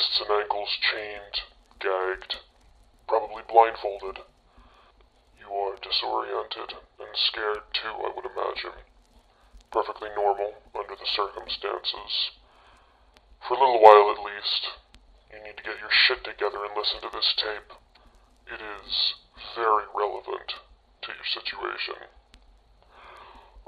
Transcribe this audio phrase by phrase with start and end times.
[0.00, 1.44] wrists and ankles chained,
[1.78, 2.40] gagged,
[3.06, 4.24] probably blindfolded.
[5.36, 8.80] You are disoriented and scared too, I would imagine.
[9.70, 12.32] Perfectly normal under the circumstances.
[13.46, 14.72] For a little while at least,
[15.28, 17.76] you need to get your shit together and listen to this tape.
[18.48, 19.20] It is
[19.54, 20.64] very relevant
[21.04, 22.08] to your situation.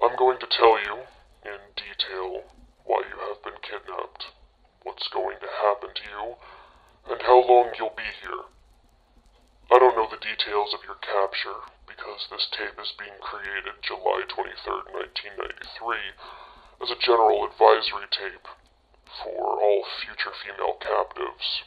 [0.00, 1.04] I'm going to tell you
[1.44, 2.48] in detail
[2.88, 4.32] why you have been kidnapped,
[4.84, 6.24] what's going to happen to you,
[7.10, 8.46] and how long you'll be here.
[9.72, 14.26] I don't know the details of your capture because this tape is being created July
[14.28, 18.48] 23rd, 1993 as a general advisory tape
[19.22, 21.62] for all future female captives.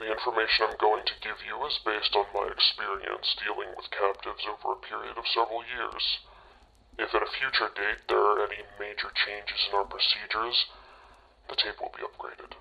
[0.00, 4.42] The information I'm going to give you is based on my experience dealing with captives
[4.48, 6.24] over a period of several years.
[6.98, 10.66] If at a future date there are any major changes in our procedures,
[11.50, 12.54] the tape will be upgraded.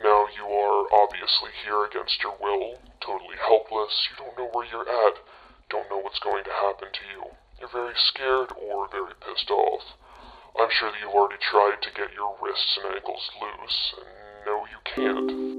[0.00, 4.88] Now you are obviously here against your will, totally helpless, you don't know where you're
[4.88, 5.18] at,
[5.68, 7.22] don't know what's going to happen to you.
[7.58, 9.82] You're very scared or very pissed off.
[10.58, 14.08] I'm sure that you've already tried to get your wrists and ankles loose, and
[14.46, 15.49] no, you can't.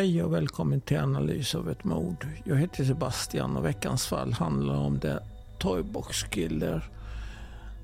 [0.00, 2.26] Hej och välkommen till analys av ett mord.
[2.44, 5.16] Jag heter Sebastian och veckans fall handlar om The
[5.58, 6.90] Toybox Killer.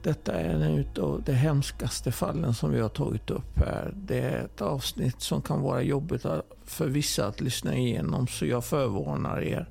[0.02, 3.92] Detta är en av de hemskaste fallen som vi har tagit upp här.
[3.96, 6.26] Det är ett avsnitt som kan vara jobbigt
[6.64, 9.68] för vissa att lyssna igenom så jag förvarnar er.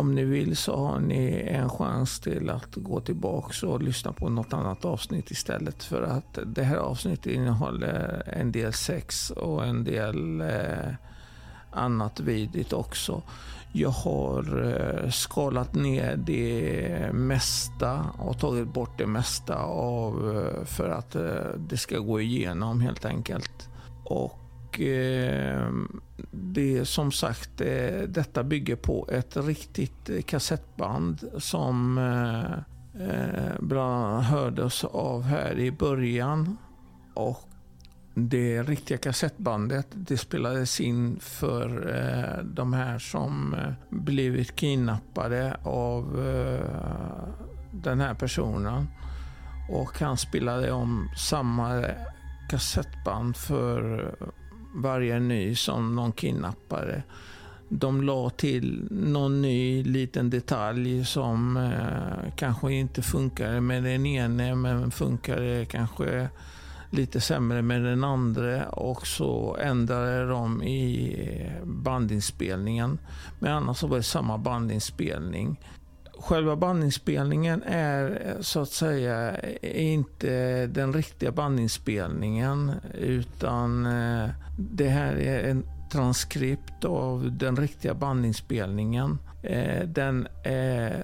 [0.00, 4.28] Om ni vill så har ni en chans till att gå tillbaka och lyssna på
[4.28, 5.84] något annat avsnitt istället.
[5.84, 10.94] För att det här avsnittet innehåller en del sex och en del eh,
[11.70, 13.22] annat vidigt också.
[13.72, 14.66] Jag har
[15.04, 21.54] eh, skalat ner det mesta och tagit bort det mesta av, eh, för att eh,
[21.56, 23.68] det ska gå igenom helt enkelt.
[24.04, 24.38] Och
[24.70, 25.72] och eh,
[26.30, 32.52] det som sagt, eh, detta bygger på ett riktigt kassettband som eh,
[33.08, 36.56] eh, bland annat hördes av här i början.
[37.14, 37.48] Och
[38.14, 46.04] det riktiga kassettbandet det spelades in för eh, de här som eh, blivit kidnappade av
[47.72, 48.86] den här personen.
[49.70, 51.84] Och han spelade om samma
[52.50, 54.14] kassettband för
[54.74, 57.02] varje ny som någon kidnappare.
[57.68, 64.54] De la till någon ny liten detalj som eh, kanske inte funkade med den ene
[64.54, 66.28] men funkade kanske
[66.90, 72.98] lite sämre med den andra och så ändrade de i bandinspelningen.
[73.38, 75.60] Men annars så var det samma bandinspelning
[76.20, 85.50] själva bandinspelningen är så att säga inte den riktiga bandinspelningen utan eh, det här är
[85.50, 89.18] en transkript av den riktiga bandinspelningen.
[89.42, 91.00] Eh, den eh,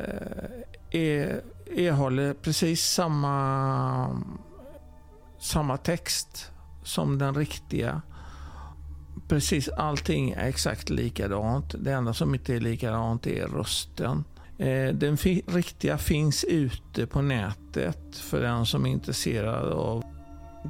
[0.91, 1.43] är,
[1.77, 4.23] erhåller precis samma,
[5.39, 6.51] samma text
[6.83, 8.03] som den riktiga.
[9.29, 11.75] Precis allting är exakt likadant.
[11.79, 14.25] Det enda som inte är likadant är rösten.
[14.59, 20.05] Eh, den riktiga finns ute på nätet för den som är intresserad av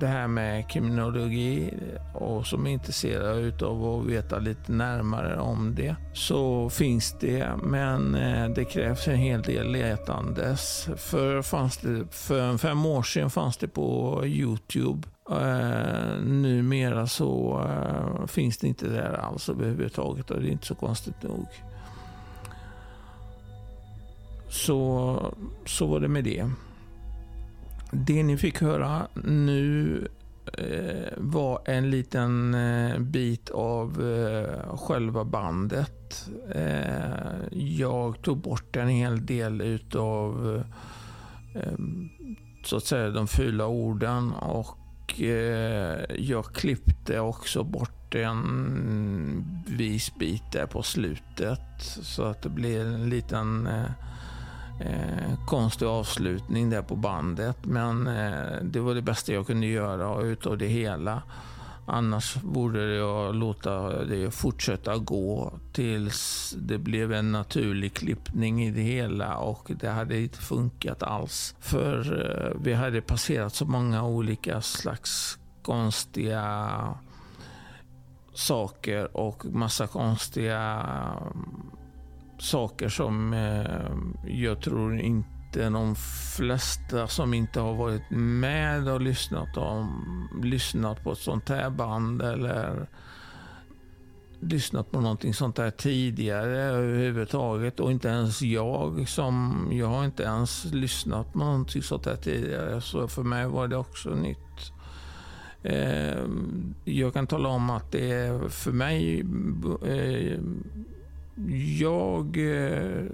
[0.01, 1.75] det här med kriminologi
[2.15, 7.51] och som är intresserad av att veta lite närmare om det så finns det.
[7.63, 10.89] Men eh, det krävs en hel del letandes.
[10.97, 15.09] För, fanns det, för fem år sedan fanns det på Youtube.
[15.31, 20.75] Uh, numera så uh, finns det inte där alls överhuvudtaget och det är inte så
[20.75, 21.47] konstigt nog.
[24.49, 25.35] Så,
[25.65, 26.51] så var det med det.
[27.93, 30.09] Det ni fick höra nu
[30.59, 36.29] eh, var en liten eh, bit av eh, själva bandet.
[36.55, 40.63] Eh, jag tog bort en hel del utav
[41.55, 41.79] eh,
[42.65, 50.53] så att säga de fula orden och eh, jag klippte också bort en vis bit
[50.53, 51.61] där på slutet
[52.03, 53.91] så att det blir en liten eh,
[54.81, 57.57] eh, konstig avslutning där på bandet.
[57.65, 61.23] Men eh, det var det bästa jag kunde göra utav det hela.
[61.89, 68.83] Annars borde jag låta det fortsätta gå tills det blev en naturlig klippning i det
[68.83, 71.55] hela och det hade inte funkat alls.
[71.61, 76.71] För eh, vi hade passerat så många olika slags konstiga
[78.35, 80.87] saker och massa konstiga
[82.39, 85.95] saker som eh, jag tror inte de
[86.37, 92.23] flesta som inte har varit med och lyssnat, om, lyssnat på ett sånt här band
[92.23, 92.89] eller
[94.41, 97.81] lyssnat på någonting sånt här tidigare överhuvudtaget.
[97.81, 102.81] Och inte ens jag som, jag har inte ens lyssnat på någonting sånt här tidigare.
[102.81, 104.73] Så för mig var det också nytt.
[105.63, 106.25] Eh,
[106.85, 109.21] jag kan tala om att det för mig
[109.87, 110.39] eh,
[111.79, 113.05] jag eh,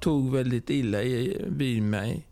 [0.00, 2.26] tog väldigt illa i, vid mig.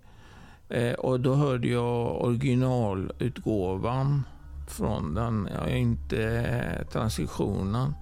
[0.68, 4.22] Eh, och då hörde jag originalutgåvan
[4.68, 7.94] från den, ja, inte eh, transitionen.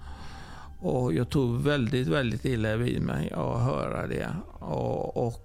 [0.81, 4.29] Och jag tog väldigt, väldigt illa vid mig att höra det.
[4.59, 5.43] Och, och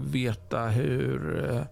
[0.00, 1.62] veta hur eh,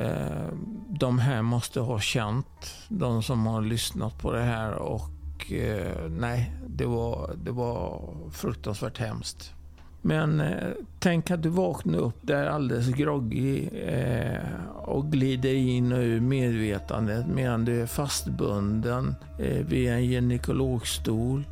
[0.00, 0.48] eh,
[0.88, 4.72] de här måste ha känt, de som har lyssnat på det här.
[4.72, 5.15] Och
[5.52, 8.02] eh, nej, det var, det var
[8.32, 9.52] fruktansvärt hemskt.
[10.02, 14.40] Men eh, tänk att du vaknar upp där alldeles groggy eh,
[14.74, 21.44] och glider in och ur medvetandet medan du är fastbunden eh, vid en gynekologstol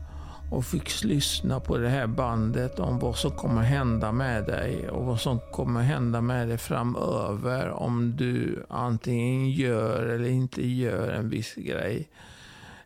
[0.50, 5.04] och fick lyssna på det här bandet om vad som kommer hända med dig och
[5.04, 11.28] vad som kommer hända med dig framöver om du antingen gör eller inte gör en
[11.28, 12.08] viss grej.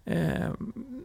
[0.05, 0.51] Eh,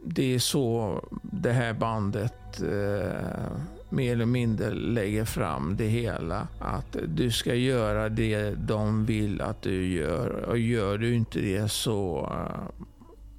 [0.04, 3.52] det är så det här bandet eh,
[3.88, 6.48] mer eller mindre lägger fram det hela.
[6.58, 11.68] Att du ska göra det de vill att du gör och gör du inte det
[11.68, 12.32] så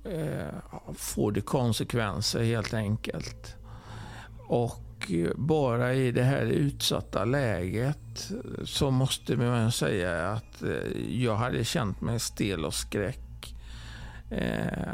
[0.05, 3.55] eh, får det konsekvenser helt enkelt.
[4.47, 8.31] Och bara i det här utsatta läget
[8.63, 13.55] så måste man säga att eh, jag hade känt mig stel och skräck
[14.29, 14.93] eh,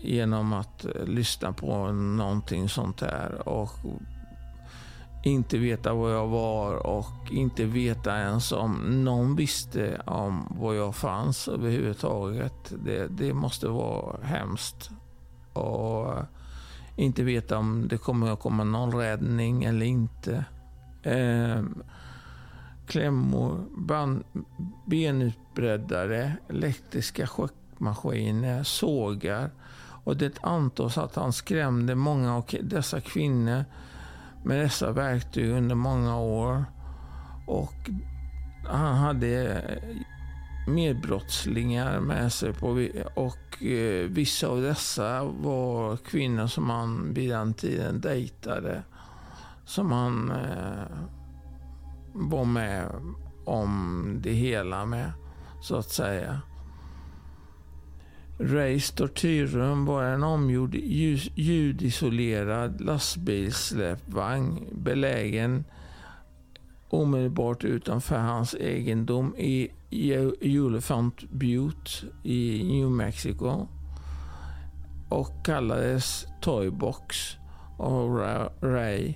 [0.00, 3.70] genom att eh, lyssna på någonting sånt här och
[5.22, 10.96] inte veta var jag var och inte veta ens om någon visste om var jag
[10.96, 12.72] fanns överhuvudtaget.
[12.84, 14.90] Det, det måste vara hemskt.
[15.52, 16.14] Och
[16.96, 20.44] inte veta om det kommer att komma någon räddning eller inte.
[21.02, 21.62] Eh,
[22.86, 24.24] klämmor, band,
[24.86, 29.50] benutbreddare, elektriska schackmaskiner, sågar
[30.10, 33.64] och det antas att han skrämde många av dessa kvinnor
[34.44, 36.64] med dessa verktyg under många år.
[37.46, 37.90] Och
[38.66, 39.62] han hade
[40.68, 42.52] medbrottslingar med sig.
[42.52, 48.82] På, och eh, vissa av dessa var kvinnor som han vid den tiden dejtade.
[49.64, 50.96] Som han eh,
[52.12, 52.86] var med
[53.46, 55.12] om det hela med,
[55.62, 56.40] så att säga.
[58.42, 60.74] Rays tortyrrum var en omgjord
[61.34, 65.64] ljudisolerad lastbilssläpvagn belägen
[66.88, 69.70] omedelbart utanför hans egendom i
[70.40, 73.66] Elephant Butte i New Mexico
[75.08, 77.36] och kallades Toybox
[77.78, 78.18] av
[78.60, 79.14] Ray.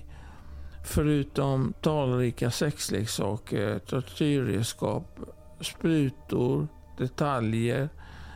[0.83, 5.19] Förutom talrika sexleksaker, tortyrredskap,
[5.61, 6.67] sprutor,
[6.97, 7.89] detaljer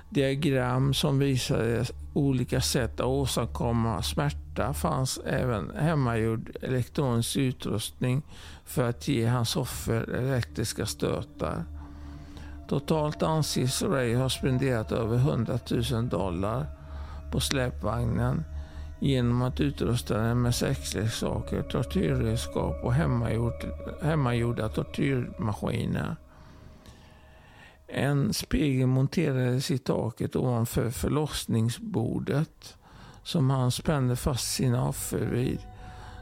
[0.09, 8.21] diagram som visade olika sätt att åstadkomma smärta fanns även hemmagjord elektronisk utrustning
[8.65, 11.63] för att ge hans offer elektriska stötar.
[12.67, 15.59] Totalt anses Ray ha spenderat över 100
[15.91, 16.65] 000 dollar
[17.31, 18.43] på släpvagnen
[19.01, 22.93] genom att utrusta den med sexleksaker, tortyrredskap och
[24.01, 26.15] hemmagjorda tortyrmaskiner.
[27.91, 32.77] En spegel monterades i taket ovanför förlossningsbordet
[33.24, 35.60] som han spände fast sina offer vid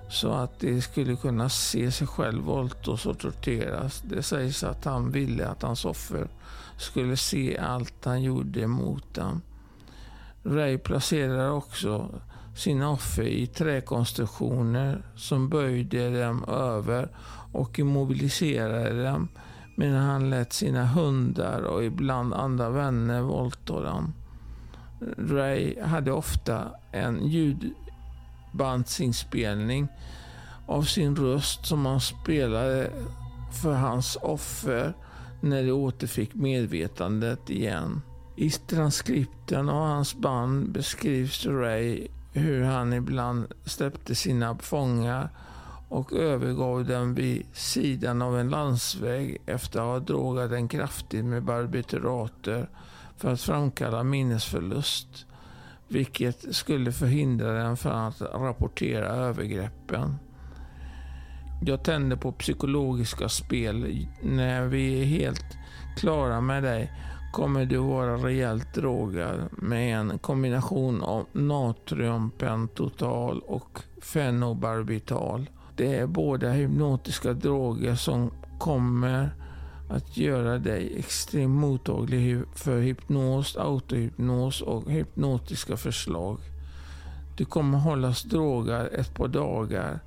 [0.09, 4.03] så att de skulle kunna se sig själv våldtas och torteras.
[4.09, 6.27] Det sägs att han ville att hans offer
[6.77, 9.41] skulle se allt han gjorde mot dem.
[10.43, 12.09] Ray placerade också
[12.55, 17.09] sina offer i träkonstruktioner som böjde dem över
[17.51, 19.27] och immobiliserade dem
[19.79, 24.13] medan han lät sina hundar och ibland andra vänner våldta dem.
[25.17, 29.87] Ray hade ofta en ljudbandsinspelning
[30.65, 32.91] av sin röst som han spelade
[33.61, 34.93] för hans offer
[35.41, 38.01] när de återfick medvetandet igen.
[38.35, 45.29] I transkripten av hans band beskrivs Ray hur han ibland släppte sina fångar
[45.89, 51.43] och övergav den vid sidan av en landsväg efter att ha drogat den kraftigt med
[51.43, 52.69] barbiturater
[53.17, 55.25] för att framkalla minnesförlust,
[55.87, 60.15] vilket skulle förhindra den från att rapportera övergreppen.
[61.61, 64.07] Jag tänder på psykologiska spel.
[64.21, 65.57] När vi är helt
[65.97, 66.91] klara med dig
[67.33, 75.49] kommer du vara rejält drogad med en kombination av natriumpentotal och fenobarbital.
[75.77, 79.29] Det är båda hypnotiska droger som kommer
[79.89, 86.39] att göra dig extremt mottaglig för hypnos, autohypnos och hypnotiska förslag.
[87.37, 89.99] Du kommer hållas drogad ett par dagar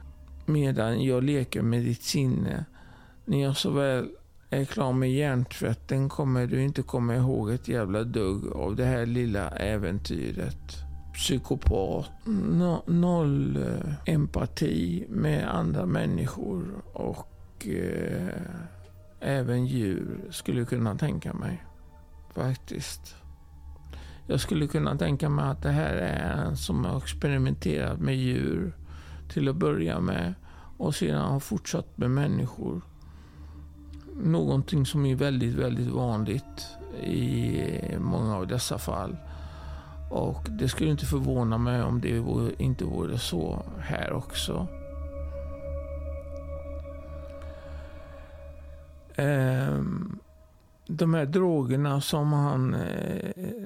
[0.46, 2.64] medan jag leker med ditt sinne.
[3.24, 4.08] När jag så väl
[4.50, 9.06] är klar med hjärntvätten kommer du inte komma ihåg ett jävla dugg av det här
[9.06, 10.89] lilla äventyret.
[11.20, 18.42] Psykopat, no, noll eh, empati med andra människor och eh,
[19.20, 21.64] även djur skulle kunna tänka mig.
[22.34, 23.14] Faktiskt.
[24.26, 28.72] Jag skulle kunna tänka mig att det här är en som har experimenterat med djur
[29.28, 30.34] till att börja med
[30.78, 32.80] och sedan har fortsatt med människor.
[34.22, 36.66] Någonting som är väldigt, väldigt vanligt
[37.02, 37.62] i
[37.98, 39.16] många av dessa fall.
[40.10, 42.22] Och det skulle inte förvåna mig om det
[42.58, 44.66] inte vore så här också.
[49.16, 50.18] Ehm,
[50.86, 53.64] de här drogerna som han eh,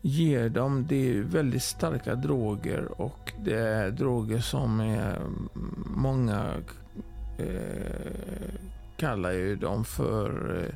[0.00, 5.20] ger dem, det är väldigt starka droger och det är droger som är,
[5.96, 6.54] många
[7.38, 8.54] eh,
[8.96, 10.74] kallar ju dem för eh,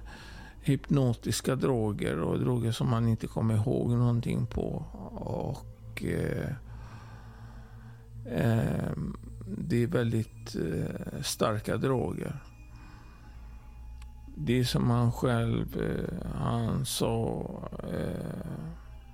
[0.62, 4.84] hypnotiska droger och droger som man inte kommer ihåg någonting på.
[5.14, 6.50] Och eh,
[8.26, 8.92] eh,
[9.58, 12.36] Det är väldigt eh, starka droger.
[14.36, 17.46] Det är som han själv eh, han sa
[17.92, 18.50] eh,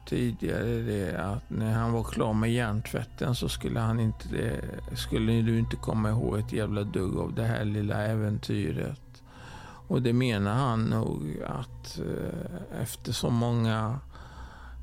[0.06, 4.60] tidigare det att när han var klar med hjärntvätten så skulle han inte det,
[4.96, 9.00] skulle du inte komma ihåg ett jävla dugg av det här lilla äventyret.
[9.88, 13.98] Och det menar han nog att eh, efter så många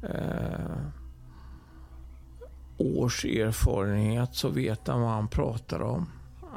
[0.03, 0.77] eh,
[2.77, 6.07] års erfarenhet så vet han vad han pratar om.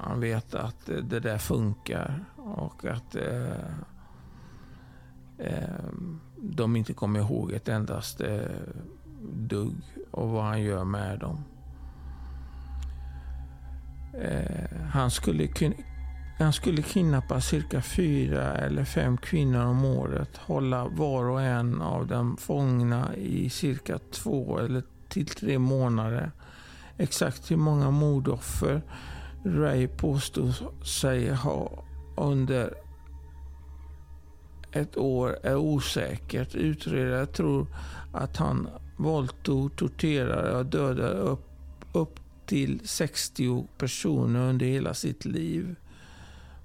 [0.02, 3.68] Han vet att det där funkar och att eh,
[5.38, 5.84] eh,
[6.36, 8.50] de inte kommer ihåg ett endaste
[9.32, 9.76] dugg
[10.10, 11.44] och vad han gör med dem.
[14.20, 15.48] Eh, han, skulle,
[16.44, 20.36] han skulle kidnappa cirka fyra eller fem kvinnor om året.
[20.36, 26.30] Hålla var och en av dem fångna i cirka två eller till tre månader.
[26.96, 28.82] Exakt hur många mordoffer
[29.44, 31.84] Ray påstod sig ha
[32.16, 32.74] under
[34.72, 36.54] ett år är osäkert.
[36.54, 37.66] Utredare tror
[38.12, 41.48] att han våldtog, torterade och dödade upp,
[41.92, 45.76] upp till 60 personer under hela sitt liv.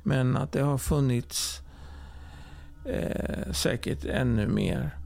[0.03, 1.61] Men att det har funnits
[2.85, 4.97] eh, säkert ännu mer.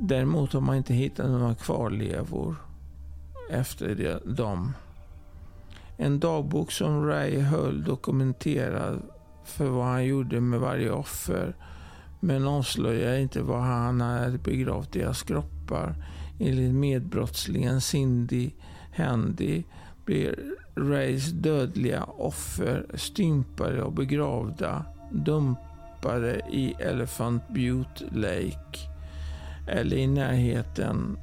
[0.00, 2.56] Däremot har man inte hittat några kvarlevor
[3.50, 4.72] efter dem.
[5.96, 9.02] En dagbok som Ray höll dokumenterad
[9.44, 11.54] för vad han gjorde med varje offer
[12.20, 15.94] men avslöjar inte var han hade begravt deras kroppar.
[16.38, 18.50] Enligt medbrottslingen Cindy
[18.96, 19.62] Handy
[20.08, 20.34] blir
[20.76, 28.78] Rays dödliga offer stympade och begravda, dumpade i Elephant Butte Lake
[29.66, 31.18] eller i närheten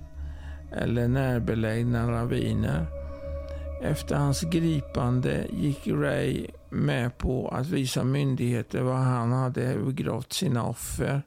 [0.72, 2.86] eller närbelägna raviner.
[3.84, 10.64] Efter hans gripande gick Ray med på att visa myndigheter var han hade begravt sina
[10.64, 11.22] offer.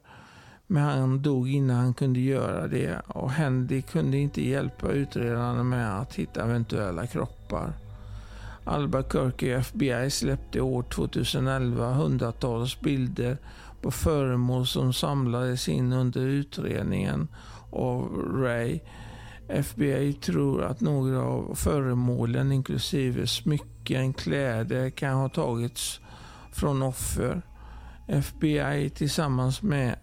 [0.71, 5.99] Men han dog innan han kunde göra det och Handy kunde inte hjälpa utredarna med
[5.99, 7.73] att hitta eventuella kroppar.
[8.63, 13.37] Albuquerque FBI släppte år 2011 hundratals bilder
[13.81, 17.27] på föremål som samlades in under utredningen
[17.71, 18.79] av Ray.
[19.47, 25.99] FBI tror att några av föremålen, inklusive smycken, kläder, kan ha tagits
[26.51, 27.41] från offer.
[28.07, 29.95] FBI tillsammans med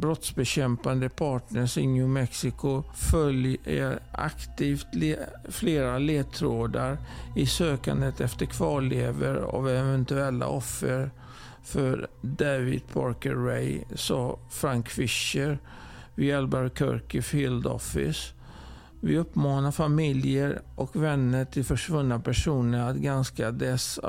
[0.00, 5.16] brottsbekämpande partners i New Mexico följer eh, aktivt le
[5.48, 6.98] flera ledtrådar
[7.36, 11.10] i sökandet efter kvarlever av eventuella offer
[11.62, 15.58] för David Parker Ray, sa Frank Fisher
[16.14, 18.34] vid Albuquerque Field Office.
[19.00, 24.00] Vi uppmanar familjer och vänner till försvunna personer att granska dess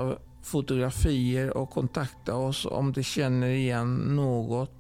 [0.42, 4.79] fotografier och kontakta oss om de känner igen något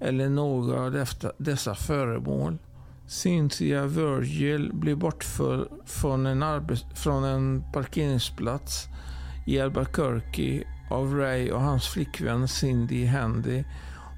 [0.00, 1.06] eller några av
[1.38, 2.58] dessa föremål.
[3.06, 6.44] Cynthia Virgil blev bortförd från en,
[6.94, 8.86] från en parkeringsplats
[9.46, 13.64] i Albuquerque av Ray och hans flickvän Cindy Handy.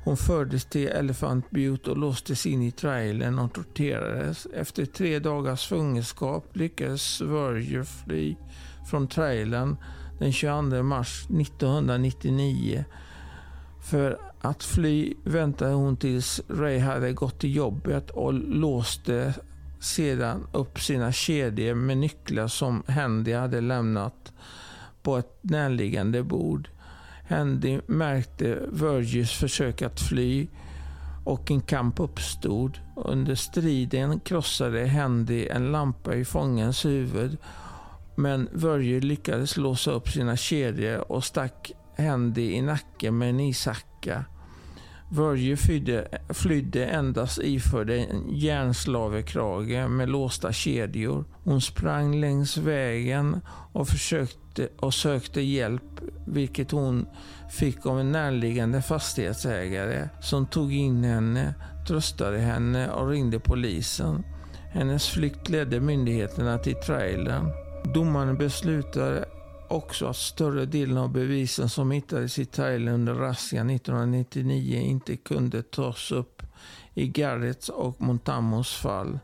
[0.04, 4.46] Hon fördes till Elephant Butte och låstes in i trailern och torterades.
[4.54, 8.36] Efter tre dagars fångenskap lyckades Virgil fly
[8.90, 9.76] från trailern
[10.18, 12.84] den 22 mars 1999.
[13.82, 19.34] För att fly väntade hon tills Ray hade gått till jobbet och låste
[19.80, 24.32] sedan upp sina kedjor med nycklar som Handy hade lämnat
[25.02, 26.68] på ett närliggande bord.
[27.28, 30.46] Handy märkte Virgils försök att fly
[31.24, 32.78] och en kamp uppstod.
[32.96, 37.38] Under striden krossade Handy en lampa i fångens huvud
[38.14, 44.24] men Virgil lyckades låsa upp sina kedjor och stack hände i nacken med en ishacka.
[45.56, 51.24] Flydde, flydde endast iförd en järnslavekrage med låsta kedjor.
[51.44, 53.40] Hon sprang längs vägen
[53.72, 57.06] och försökte och sökte hjälp, vilket hon
[57.50, 61.54] fick av en närliggande fastighetsägare som tog in henne,
[61.88, 64.24] tröstade henne och ringde polisen.
[64.70, 67.52] Hennes flykt ledde myndigheterna till trailern.
[67.94, 69.24] Domaren beslutade
[69.72, 75.62] också att större delen av bevisen som hittades i Thailand under razzian 1999 inte kunde
[75.62, 76.42] tas upp
[76.94, 79.18] i Garretts och Montamos fall.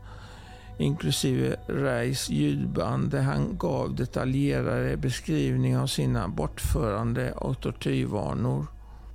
[0.77, 8.65] Inklusive Reis ljudband där han gav detaljerade beskrivningar av sina bortförande och tortyrvanor.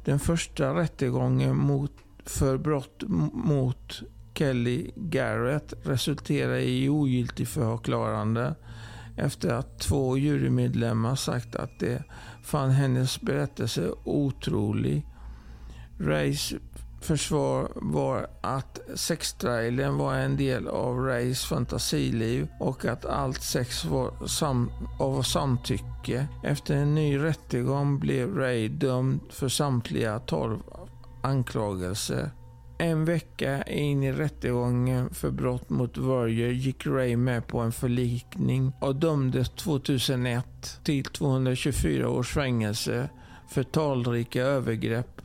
[0.04, 1.92] Den första rättegången mot,
[2.24, 4.02] för brott mot
[4.34, 8.54] Kelly Garrett resulterade i ogiltigförklarande
[9.16, 11.98] efter att två jurymedlemmar sagt att de
[12.42, 15.06] fann hennes berättelse otrolig.
[15.98, 16.54] Rays
[17.00, 24.26] försvar var att sextrailen var en del av Rays fantasiliv och att allt sex var
[24.26, 26.28] sam av samtycke.
[26.42, 30.58] Efter en ny rättegång blev Ray dömd för samtliga tolv
[31.22, 32.30] anklagelser.
[32.78, 38.72] En vecka in i rättegången för brott mot Verger gick Ray med på en förlikning
[38.80, 43.08] och dömdes 2001 till 224 års fängelse
[43.48, 45.20] för talrika övergrepp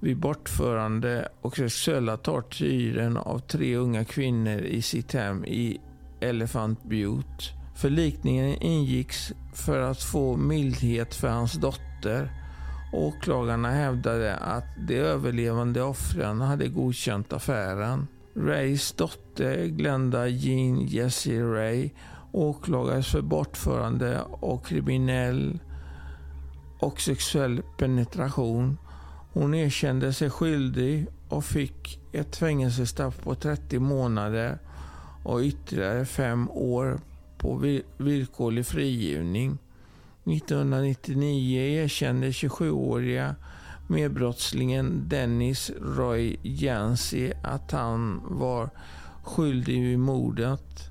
[0.00, 5.80] vid bortförande och sexuella tortyren av tre unga kvinnor i sitt hem i
[6.20, 7.44] Elephant Butte.
[7.76, 12.39] Förlikningen ingicks för att få mildhet för hans dotter
[12.92, 18.06] Åklagarna hävdade att de överlevande offren hade godkänt affären.
[18.36, 21.90] Rays dotter Glenda Jean Jessie Ray
[22.32, 25.58] åklagades för bortförande och kriminell
[26.78, 28.78] och sexuell penetration.
[29.32, 34.58] Hon erkände sig skyldig och fick ett fängelsestraff på 30 månader
[35.24, 37.00] och ytterligare fem år
[37.38, 39.58] på villkorlig frigivning.
[40.24, 43.34] 1999 erkände 27-åriga
[43.86, 48.70] medbrottslingen Dennis Roy Jansi att han var
[49.22, 50.90] skyldig vid mordet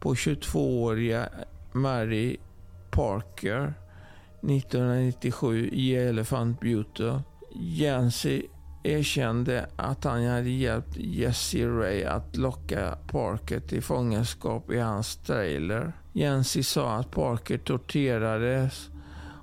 [0.00, 1.28] på 22-åriga
[1.72, 2.36] Mary
[2.90, 3.74] Parker
[4.42, 7.22] 1997 i Elephant Butte.
[7.54, 8.46] Jansi
[8.82, 15.92] erkände att han hade hjälpt Jesse Ray att locka Parker till fångenskap i hans trailer.
[16.18, 18.90] Jensi sa att Parker torterades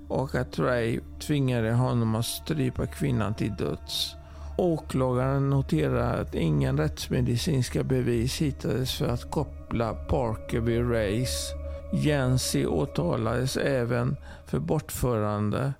[0.08, 4.16] och att Ray tvingade honom att strypa kvinnan till döds.
[4.58, 11.52] Åklagaren noterar att ingen rättsmedicinska bevis hittades för att koppla Parker vid Rays.
[11.94, 15.74] Jensi åtalades även för bortförande,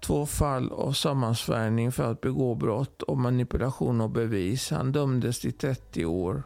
[0.00, 4.70] två fall av sammansvärjning för att begå brott och manipulation av bevis.
[4.70, 6.42] Han dömdes till 30 år.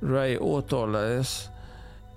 [0.00, 1.50] Ray åtalades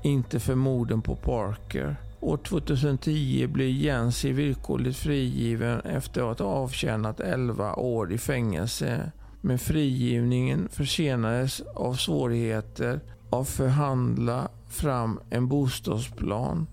[0.01, 1.95] inte för morden på Parker.
[2.19, 9.11] År 2010 blev Jensi villkorligt frigiven efter att ha avtjänat 11 år i fängelse.
[9.41, 16.67] Men frigivningen försenades av svårigheter att förhandla fram en bostadsplan.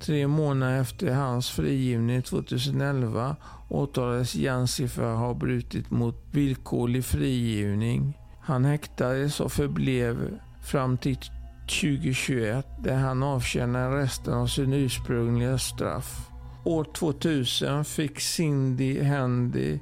[0.00, 3.36] Tre månader efter hans frigivning 2011
[3.68, 8.18] åtalades Jensi för att ha brutit mot villkorlig frigivning.
[8.40, 11.16] Han häktades och förblev fram till
[11.66, 16.30] 2021 där han avtjänade resten av sin ursprungliga straff.
[16.64, 19.78] År 2000 fick Cindy Handy,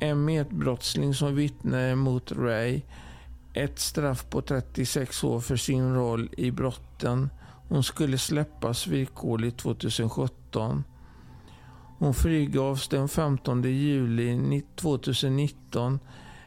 [0.00, 2.82] en medbrottsling som vittnade mot Ray,
[3.54, 7.30] ett straff på 36 år för sin roll i brotten.
[7.68, 10.84] Hon skulle släppas villkorligt 2017.
[11.98, 15.98] Hon frigavs den 15 juli 2019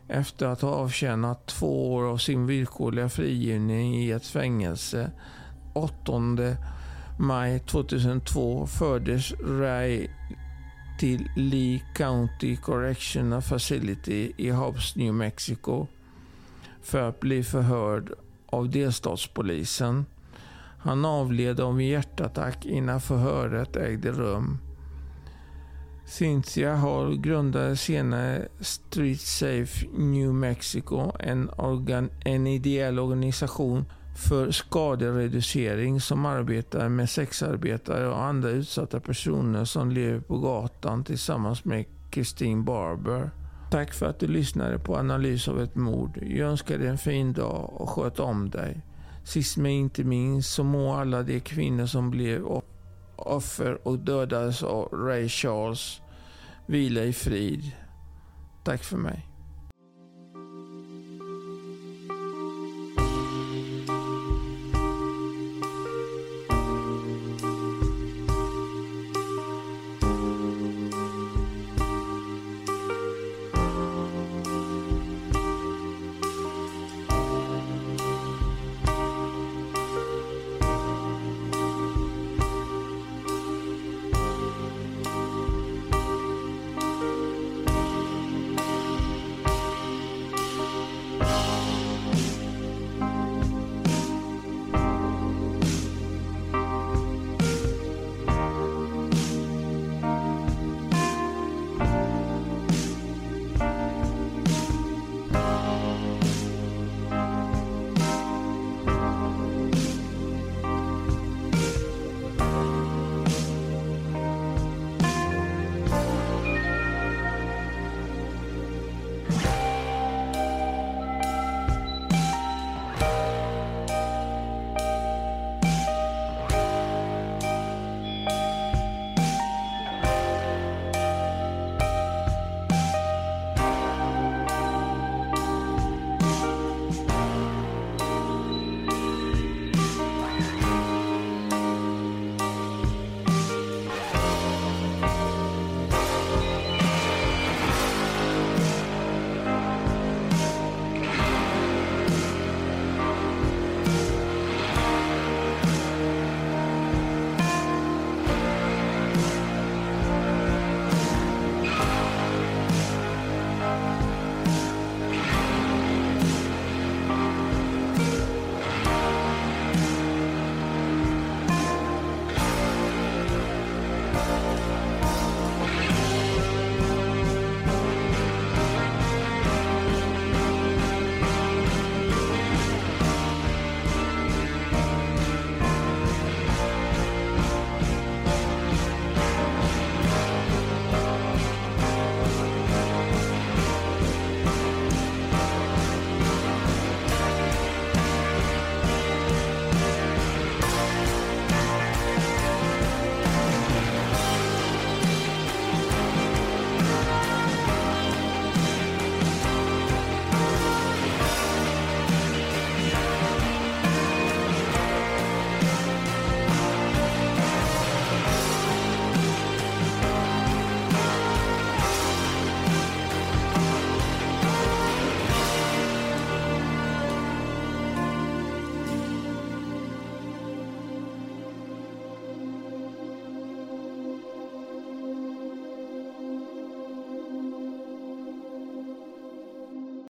[0.08, 5.12] efter att ha avtjänat två år av sin villkorliga frigivning i ett fängelse.
[5.74, 6.22] 8
[7.20, 10.08] maj 2002 fördes Ray
[11.00, 15.88] till Lee County Correctional Facility i Hobbs, New Mexico
[16.82, 18.12] för att bli förhörd
[18.46, 20.06] av delstatspolisen.
[20.78, 24.58] Han avled av en hjärtattack innan förhöret ägde rum.
[26.06, 36.02] Cynthia Hall grundade senare Street Safe New Mexico, en, organ, en ideell organisation för skadereducering
[36.02, 42.64] som arbetar med sexarbetare och andra utsatta personer som lever på gatan tillsammans med Christine
[42.64, 43.32] Barber.
[43.72, 46.18] Tack för att du lyssnade på Analys av ett mord.
[46.22, 48.82] Jag önskar dig en fin dag och sköt om dig.
[49.24, 52.46] Sist men inte minst så må alla de kvinnor som blev
[53.16, 56.02] offer och dödades av Ray Charles
[56.66, 57.72] vila i frid.
[58.64, 59.35] Tack för mig.